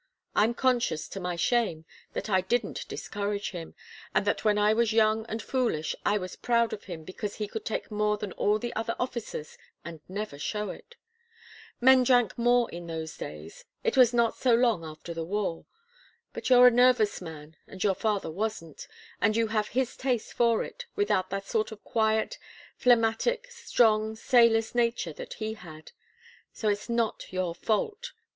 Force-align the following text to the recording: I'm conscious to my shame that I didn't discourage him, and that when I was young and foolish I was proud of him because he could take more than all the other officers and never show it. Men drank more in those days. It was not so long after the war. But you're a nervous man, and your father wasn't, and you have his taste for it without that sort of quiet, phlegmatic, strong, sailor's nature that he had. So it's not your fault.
I'm 0.35 0.55
conscious 0.55 1.07
to 1.09 1.19
my 1.19 1.35
shame 1.35 1.85
that 2.13 2.27
I 2.27 2.41
didn't 2.41 2.87
discourage 2.87 3.51
him, 3.51 3.75
and 4.15 4.25
that 4.25 4.43
when 4.43 4.57
I 4.57 4.73
was 4.73 4.93
young 4.93 5.27
and 5.27 5.43
foolish 5.43 5.95
I 6.03 6.17
was 6.17 6.35
proud 6.35 6.73
of 6.73 6.85
him 6.85 7.03
because 7.03 7.35
he 7.35 7.47
could 7.47 7.63
take 7.65 7.91
more 7.91 8.17
than 8.17 8.31
all 8.31 8.57
the 8.57 8.75
other 8.75 8.95
officers 8.99 9.59
and 9.85 9.99
never 10.09 10.39
show 10.39 10.71
it. 10.71 10.95
Men 11.79 12.01
drank 12.01 12.35
more 12.35 12.67
in 12.71 12.87
those 12.87 13.15
days. 13.15 13.65
It 13.83 13.95
was 13.95 14.11
not 14.11 14.35
so 14.35 14.55
long 14.55 14.83
after 14.83 15.13
the 15.13 15.23
war. 15.23 15.67
But 16.33 16.49
you're 16.49 16.65
a 16.65 16.71
nervous 16.71 17.21
man, 17.21 17.55
and 17.67 17.83
your 17.83 17.93
father 17.93 18.31
wasn't, 18.31 18.87
and 19.21 19.37
you 19.37 19.49
have 19.49 19.67
his 19.67 19.95
taste 19.95 20.33
for 20.33 20.63
it 20.63 20.87
without 20.95 21.29
that 21.29 21.45
sort 21.47 21.71
of 21.71 21.83
quiet, 21.83 22.39
phlegmatic, 22.75 23.51
strong, 23.51 24.15
sailor's 24.15 24.73
nature 24.73 25.13
that 25.13 25.35
he 25.35 25.53
had. 25.53 25.91
So 26.51 26.69
it's 26.69 26.89
not 26.89 27.31
your 27.31 27.53
fault. 27.53 28.13